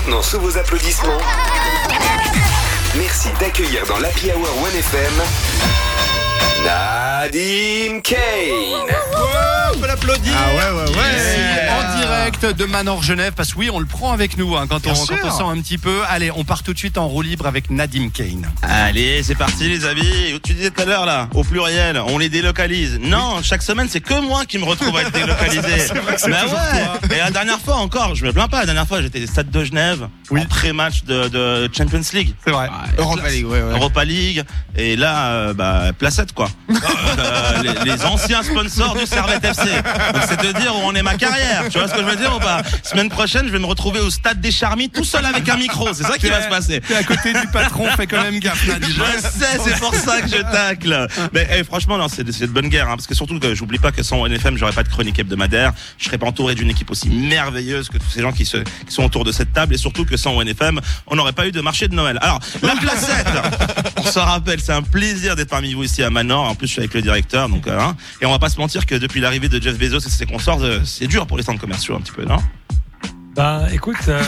[0.00, 1.18] maintenant sous vos applaudissements.
[2.96, 5.22] Merci d'accueillir dans l'Happy Hour 1FM
[6.64, 8.88] Nadim Kane.
[12.40, 14.92] Direct de Manor Genève, parce que oui, on le prend avec nous hein, quand, on,
[14.94, 16.00] quand on sent un petit peu.
[16.08, 18.48] Allez, on part tout de suite en roue libre avec Nadim Kane.
[18.62, 20.40] Allez, c'est parti les amis.
[20.42, 22.98] Tu disais tout à l'heure là, au pluriel, on les délocalise.
[23.00, 25.88] Non, chaque semaine c'est que moi qui me retrouve à être délocalisé.
[25.92, 27.16] bah ouais.
[27.16, 28.60] Et la dernière fois encore, je me plains pas.
[28.60, 30.40] La dernière fois j'étais au stade de Genève, Oui.
[30.40, 32.34] en pré-match de, de Champions League.
[32.44, 32.68] C'est vrai.
[32.98, 33.72] Europa League, ouais, ouais.
[33.72, 34.44] Europa League
[34.76, 36.48] et là euh, bah placette quoi
[37.18, 39.64] Euh, les, les anciens sponsors du Servette FC
[40.14, 42.16] donc c'est de dire où on est ma carrière tu vois ce que je veux
[42.16, 42.29] dire?
[42.36, 45.48] Ou pas semaine prochaine je vais me retrouver au stade des Charmilles tout seul avec
[45.48, 48.22] un micro c'est ça qui va se passer T'es à côté du patron, fais quand
[48.22, 48.88] même gaffe, Nadim.
[48.88, 51.06] je sais, c'est pour ça que je tacle.
[51.32, 53.92] Mais eh, franchement, non, c'est de bonne guerre, hein, parce que surtout que j'oublie pas
[53.92, 57.10] que sans NFM, j'aurais pas de chronique hebdomadaire, je serais pas entouré d'une équipe aussi
[57.10, 60.04] merveilleuse que tous ces gens qui, se, qui sont autour de cette table, et surtout
[60.04, 62.18] que sans NFM, on n'aurait pas eu de marché de Noël.
[62.22, 63.28] Alors, la placette,
[63.96, 66.48] on se rappelle, c'est un plaisir d'être parmi vous ici à Manor.
[66.48, 68.58] En plus, je suis avec le directeur, donc euh, hein, et on va pas se
[68.58, 71.42] mentir que depuis l'arrivée de Jeff Bezos et ses consorts, euh, c'est dur pour les
[71.42, 72.38] centres commerciaux un petit peu, non?
[73.36, 74.20] Ben, écoute, euh,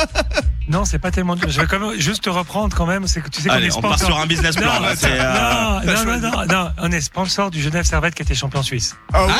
[0.68, 1.48] non, c'est pas tellement dur.
[1.50, 3.06] Je vais quand même juste te reprendre quand même.
[3.06, 4.16] C'est que tu sais qu'on Allez, est on part sponsor.
[4.16, 4.74] sur un business plan.
[4.74, 8.14] Non, là, c'est, euh, non, non, non, non, non, on est sponsor du Genève Servette
[8.14, 8.96] qui était champion suisse.
[9.12, 9.32] Ah ouais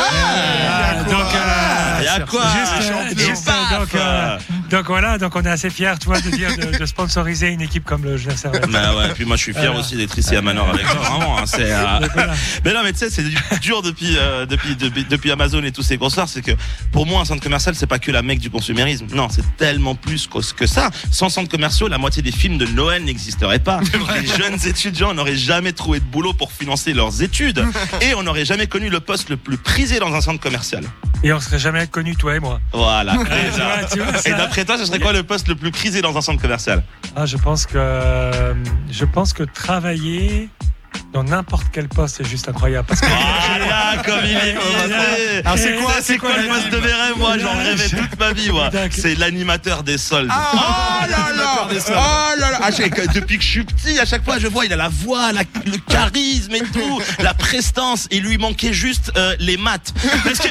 [1.10, 2.42] donc, euh, y a quoi?
[2.58, 3.16] juste, Champion.
[3.28, 4.38] juste, euh, donc, euh,
[4.70, 7.60] donc voilà, donc on est assez fiers, tu vois, de dire de, de sponsoriser une
[7.60, 8.50] équipe comme le Genève.
[8.70, 9.80] Bah ouais, puis moi je suis fier Voilà.
[9.80, 11.38] aussi d'être ici à Manor avec toi, vraiment.
[11.38, 12.32] hein, c'est, euh, voilà.
[12.64, 15.72] Mais non, mais tu sais, c'est du- dur depuis, euh, depuis, depuis, depuis Amazon et
[15.72, 16.28] tous ces consorts.
[16.28, 16.52] C'est que
[16.92, 19.06] pour moi, un centre commercial, c'est pas que la mecque du consumérisme.
[19.12, 20.90] Non, c'est tellement plus que, ça.
[21.10, 23.80] Sans centre commerciaux, la moitié des films de Noël n'existeraient pas.
[24.20, 27.64] Les jeunes étudiants n'auraient jamais trouvé de boulot pour financer leurs études.
[28.00, 30.84] Et on n'aurait jamais connu le poste le plus prisé dans un centre commercial.
[31.22, 32.60] Et on serait jamais connus, toi et moi.
[32.72, 33.14] Voilà.
[33.14, 36.40] Et ça- d'après toi, ce serait quoi le poste le plus prisé dans un centre
[36.40, 36.82] commercial
[37.16, 38.54] Ah, je pense que euh,
[38.90, 40.48] je pense que travailler
[41.12, 44.56] dans n'importe quel poste c'est juste incroyable parce que Voilà, comme il est.
[45.44, 48.32] Alors, c'est quoi, C'est quoi le poste de mes rêves Moi, j'en rêvais toute ma
[48.32, 48.70] vie, moi.
[48.90, 50.30] C'est l'animateur des soldes.
[50.32, 52.70] Oh là là Oh là là Ah,
[53.14, 55.42] depuis que je suis petit, à chaque fois, je vois, il a la voix, la-
[55.66, 58.06] le charisme et tout, la prestance.
[58.10, 59.92] Il lui manquait juste euh, les maths.
[60.24, 60.48] Parce que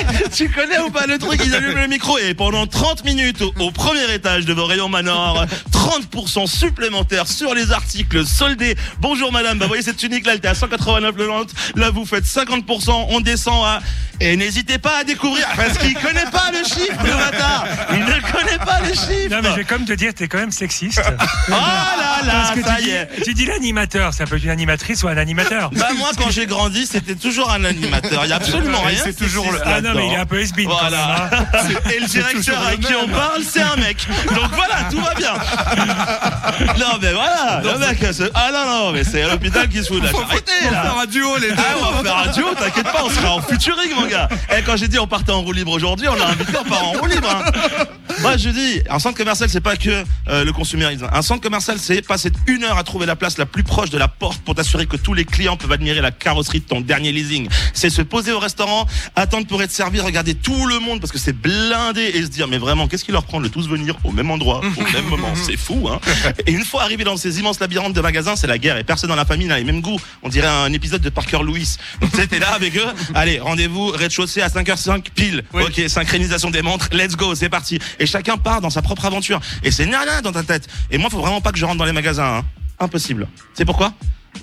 [0.34, 3.70] tu connais ou pas le truc Il allume le micro et pendant 30 minutes au,
[3.70, 8.76] premier étage de vos rayons Manor, 30% supplémentaires sur les articles soldés.
[9.00, 11.48] Bonjour madame, bah voyez cette tunique là, elle était à 189,90.
[11.76, 13.80] Là, vous faites 50%, on descend à...
[14.24, 18.32] Et n'hésitez pas à découvrir, parce qu'il connaît pas le chiffre, le bâtard Il ne
[18.32, 21.02] connaît pas le chiffre non mais je vais comme te dire t'es quand même sexiste
[21.48, 24.36] Oh là là, parce que ça tu y dis, est tu dis l'animateur ça peut
[24.36, 28.24] être une animatrice ou un animateur Bah moi quand j'ai grandi c'était toujours un animateur,
[28.24, 29.02] il y a absolument Ouais, rien.
[29.04, 31.30] c'est toujours le- ah non mais il est un peu has Voilà.
[31.94, 34.06] Et le directeur à qui on parle, c'est un mec.
[34.34, 35.34] Donc voilà, tout va bien.
[36.78, 38.04] Non mais voilà, le mec,
[38.34, 40.82] ah non non, mais c'est à l'hôpital qui se fout de la charité On va
[40.82, 41.54] faire un duo, les deux.
[41.58, 44.11] Ah, on va faire un duo, t'inquiète pas, on sera en futuring, mon gars.
[44.56, 46.84] Et quand j'ai dit on partait en roue libre aujourd'hui, on l'a invité, on part
[46.84, 47.28] en roue libre.
[47.30, 47.84] hein.
[48.20, 51.08] Moi, je dis, un centre commercial, c'est pas que euh, le consumérisme.
[51.12, 53.98] Un centre commercial, c'est passer une heure à trouver la place la plus proche de
[53.98, 57.10] la porte pour t'assurer que tous les clients peuvent admirer la carrosserie de ton dernier
[57.10, 57.48] leasing.
[57.72, 58.86] C'est se poser au restaurant,
[59.16, 62.48] attendre pour être servi, regarder tout le monde parce que c'est blindé et se dire,
[62.48, 65.32] mais vraiment, qu'est-ce qui leur prend de tous venir au même endroit, au même moment?
[65.34, 65.98] C'est fou, hein.
[66.46, 69.08] Et une fois arrivé dans ces immenses labyrinthes de magasins, c'est la guerre et personne
[69.08, 69.98] dans la famille n'a les mêmes goûts.
[70.22, 71.76] On dirait un épisode de Parker Lewis.
[72.00, 72.86] Donc, t'es là avec eux.
[73.14, 75.42] Allez, rendez-vous, rez-de-chaussée à 5h05 pile.
[75.66, 77.78] Ok, synchronisation des montres, let's go, c'est parti.
[77.98, 79.40] Et chacun part dans sa propre aventure.
[79.62, 80.66] Et c'est nana dans ta tête.
[80.90, 82.38] Et moi, faut vraiment pas que je rentre dans les magasins.
[82.38, 82.44] hein.
[82.78, 83.28] Impossible.
[83.54, 83.92] C'est pourquoi?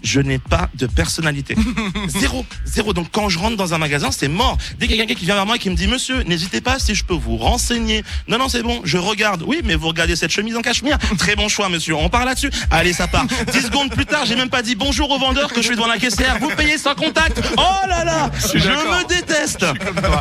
[0.04, 1.56] Je n'ai pas de personnalité.
[2.08, 2.46] Zéro.
[2.66, 2.94] Zéro.
[2.94, 4.58] Donc quand je rentre dans un magasin, c'est mort.
[4.78, 6.62] Dès qu'il y a quelqu'un qui vient vers moi et qui me dit, monsieur, n'hésitez
[6.62, 8.04] pas si je peux vous renseigner.
[8.28, 9.44] Non, non, c'est bon, je regarde.
[9.46, 10.98] Oui, mais vous regardez cette chemise en cachemire.
[11.18, 11.96] Très bon choix, monsieur.
[11.96, 12.52] On part là-dessus.
[12.72, 13.26] Allez, ça part.
[13.52, 15.88] Dix secondes plus tard, j'ai même pas dit bonjour au vendeur que je suis devant
[15.88, 16.38] la caissière.
[16.40, 17.42] Vous payez sans contact.
[17.58, 18.30] Oh là là!
[18.54, 19.66] Je me déteste.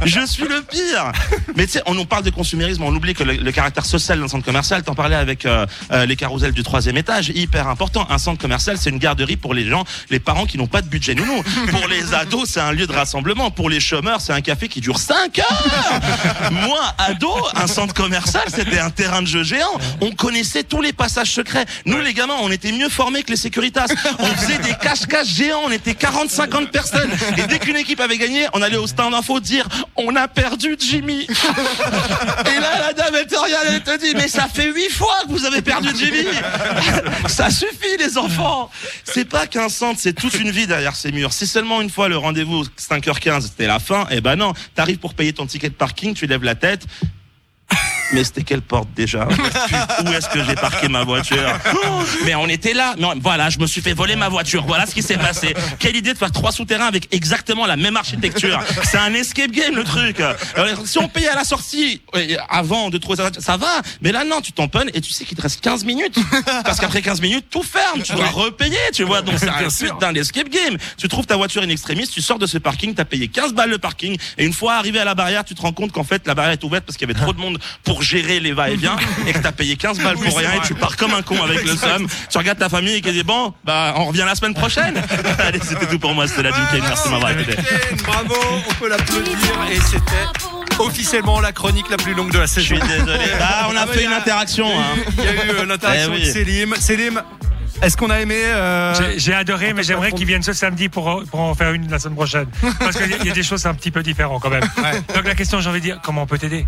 [0.04, 1.12] Je suis le pire.
[1.56, 4.20] Mais tu sais, on nous parle de consumérisme, on oublie que le, le caractère social
[4.20, 8.06] d'un centre commercial, t'en parlais avec euh, euh, les carousels du troisième étage, hyper important.
[8.10, 10.88] Un centre commercial, c'est une garderie pour les gens, les parents qui n'ont pas de
[10.88, 11.42] budget nounou.
[11.70, 13.50] Pour les ados, c'est un lieu de rassemblement.
[13.50, 16.50] Pour les chômeurs, c'est un café qui dure 5 heures.
[16.50, 19.66] Moi, ado, un centre commercial, c'était un terrain de jeu géant.
[20.00, 21.66] On connaissait tous les passages secrets.
[21.84, 23.86] Nous, les gamins, on était mieux formés que les sécuritas.
[24.18, 25.62] On faisait des cache-cache géants.
[25.66, 27.10] On était 40-50 personnes.
[27.36, 30.76] Et dès qu'une équipe avait gagné, on allait au stand info dire on a perdu
[30.78, 31.26] Jimmy.
[31.26, 35.16] Et là, la dame, elle te regarde, elle te dit, mais ça fait huit fois
[35.26, 36.26] que vous avez perdu Jimmy.
[37.28, 38.70] Ça suffit, les enfants.
[39.04, 41.32] C'est pas qu'un centre, c'est toute une vie derrière ces murs.
[41.32, 44.52] Si seulement une fois le rendez-vous 5h15, c'était la fin, eh ben non.
[44.74, 46.86] T'arrives pour payer ton ticket de parking, tu lèves la tête.
[48.12, 49.28] Mais c'était quelle porte déjà
[50.04, 51.38] Où est-ce que j'ai parqué ma voiture
[51.74, 52.94] Oh, Mais on était là.
[52.98, 54.64] Mais on- voilà, je me suis fait voler ma voiture.
[54.66, 55.54] Voilà ce qui s'est passé.
[55.78, 58.60] Quelle idée de faire trois souterrains avec exactement la même architecture.
[58.84, 60.20] C'est un escape game le truc.
[60.20, 63.68] Alors, si on payait à la sortie euh, avant de trouver ça, ça va.
[64.00, 66.18] Mais là non, tu tamponnes et tu sais qu'il te reste 15 minutes.
[66.64, 68.02] Parce qu'après 15 minutes, tout ferme.
[68.02, 69.22] Tu dois repayer, tu vois.
[69.22, 69.92] Donc c'est un sûr.
[69.94, 70.76] putain d'escape game.
[70.96, 73.70] Tu trouves ta voiture in extremis, tu sors de ce parking, t'as payé 15 balles
[73.70, 76.26] le parking et une fois arrivé à la barrière, tu te rends compte qu'en fait
[76.26, 78.96] la barrière est ouverte parce qu'il y avait trop de monde pour gérer les va-et-vient
[79.26, 81.64] et que t'as payé 15 balles pour rien et tu pars comme un con avec
[81.64, 82.06] le somme.
[82.30, 85.02] Tu regardes ta famille et qui dit bon, bah on revient la semaine prochaine.
[85.38, 86.80] Allez, c'était tout pour moi, c'était la Jim Kane.
[86.82, 87.56] Merci de m'avoir écouté.
[88.06, 88.34] Bravo,
[88.68, 89.34] on peut l'applaudir
[89.70, 92.66] et c'était officiellement la chronique la plus longue de la Je saison.
[92.76, 93.18] suis désolé.
[93.38, 94.66] Bah, on a Ah, mais fait une interaction.
[94.68, 94.96] Hein.
[95.18, 96.26] Il y a eu euh, l'interaction Eh oui.
[96.26, 96.74] de Selim.
[96.78, 97.22] Selim,
[97.82, 101.22] est-ce qu'on a aimé euh, J'ai- adoré, mais j'aimerais pas qu'il vienne ce samedi pour,
[101.30, 102.46] pour en faire une la semaine prochaine.
[102.80, 104.62] Parce qu'il y, a- il y a des choses un petit peu différentes quand même.
[104.78, 105.00] Ouais.
[105.14, 106.64] Donc la question, j'ai envie de dire, comment on peut t'aider?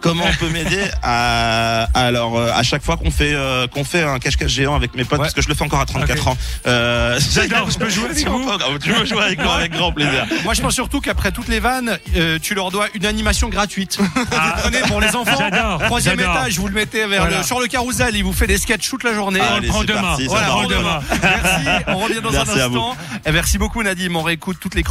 [0.00, 4.02] Comment on peut m'aider à, Alors, euh, à chaque fois qu'on fait euh, qu'on fait
[4.02, 5.24] un cache-cache géant avec mes potes, Ouais.
[5.24, 6.26] parce que je le fais encore à 34 Ok.
[6.28, 6.36] ans.
[6.66, 8.50] Euh, J'adore, je peux jouer avec vous
[8.82, 10.26] Tu veux jouer avec moi avec grand plaisir.
[10.44, 13.98] Moi, je pense surtout qu'après toutes les vannes, euh, tu leur dois une animation gratuite.
[14.32, 14.54] Ah.
[14.56, 15.36] Vous prenez pour les enfants.
[15.38, 17.38] J'adore, Troisième étage, vous le mettez vers Voilà.
[17.38, 19.40] le, sur le carrousel, il vous fait des sketchs toute la journée.
[19.42, 20.00] Ah, On le prend demain.
[20.02, 21.00] parti, Voilà, on demain.
[21.22, 22.76] Merci, on revient dans Merci un à vous.
[22.78, 22.96] instant.
[23.26, 24.82] Et merci beaucoup Nadim, on réécoute toutes les